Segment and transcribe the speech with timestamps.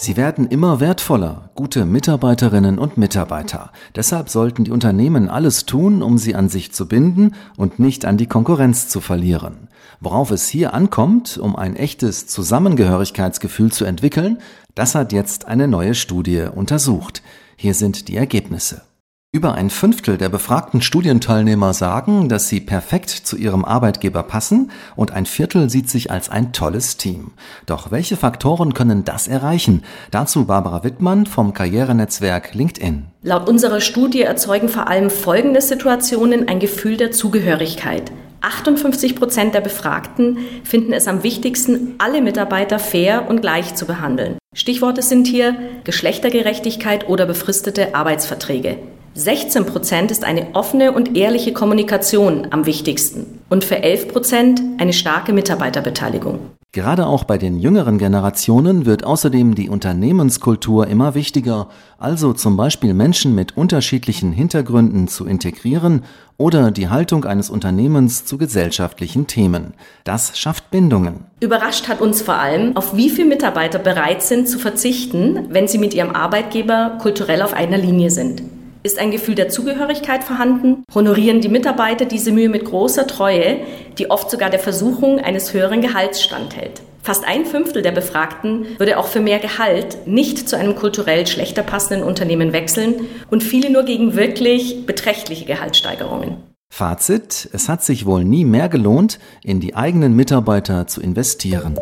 [0.00, 3.72] Sie werden immer wertvoller, gute Mitarbeiterinnen und Mitarbeiter.
[3.96, 8.16] Deshalb sollten die Unternehmen alles tun, um sie an sich zu binden und nicht an
[8.16, 9.68] die Konkurrenz zu verlieren.
[10.00, 14.38] Worauf es hier ankommt, um ein echtes Zusammengehörigkeitsgefühl zu entwickeln,
[14.76, 17.20] das hat jetzt eine neue Studie untersucht.
[17.56, 18.87] Hier sind die Ergebnisse.
[19.30, 25.10] Über ein Fünftel der befragten Studienteilnehmer sagen, dass sie perfekt zu ihrem Arbeitgeber passen und
[25.10, 27.32] ein Viertel sieht sich als ein tolles Team.
[27.66, 29.82] Doch welche Faktoren können das erreichen?
[30.10, 33.04] Dazu Barbara Wittmann vom Karrierenetzwerk LinkedIn.
[33.20, 38.10] Laut unserer Studie erzeugen vor allem folgende Situationen ein Gefühl der Zugehörigkeit.
[38.40, 44.38] 58 Prozent der Befragten finden es am wichtigsten, alle Mitarbeiter fair und gleich zu behandeln.
[44.54, 45.54] Stichworte sind hier
[45.84, 48.78] Geschlechtergerechtigkeit oder befristete Arbeitsverträge.
[49.18, 54.92] 16 Prozent ist eine offene und ehrliche Kommunikation am wichtigsten und für 11 Prozent eine
[54.92, 56.38] starke Mitarbeiterbeteiligung.
[56.70, 62.94] Gerade auch bei den jüngeren Generationen wird außerdem die Unternehmenskultur immer wichtiger, also zum Beispiel
[62.94, 66.04] Menschen mit unterschiedlichen Hintergründen zu integrieren
[66.36, 69.74] oder die Haltung eines Unternehmens zu gesellschaftlichen Themen.
[70.04, 71.24] Das schafft Bindungen.
[71.40, 75.78] Überrascht hat uns vor allem, auf wie viele Mitarbeiter bereit sind zu verzichten, wenn sie
[75.78, 78.42] mit ihrem Arbeitgeber kulturell auf einer Linie sind.
[78.84, 80.84] Ist ein Gefühl der Zugehörigkeit vorhanden?
[80.94, 83.58] Honorieren die Mitarbeiter diese Mühe mit großer Treue,
[83.98, 86.82] die oft sogar der Versuchung eines höheren Gehalts standhält?
[87.02, 91.62] Fast ein Fünftel der Befragten würde auch für mehr Gehalt nicht zu einem kulturell schlechter
[91.62, 96.36] passenden Unternehmen wechseln und viele nur gegen wirklich beträchtliche Gehaltssteigerungen.
[96.72, 101.78] Fazit, es hat sich wohl nie mehr gelohnt, in die eigenen Mitarbeiter zu investieren.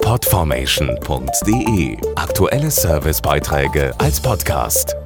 [0.00, 4.96] Podformation.de Aktuelle Servicebeiträge als Podcast.